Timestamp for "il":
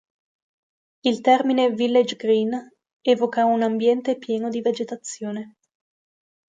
1.09-1.21